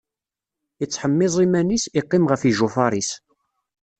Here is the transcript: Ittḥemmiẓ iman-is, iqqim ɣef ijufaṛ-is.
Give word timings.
Ittḥemmiẓ 0.83 1.35
iman-is, 1.45 1.83
iqqim 1.99 2.25
ɣef 2.31 2.41
ijufaṛ-is. 2.43 3.11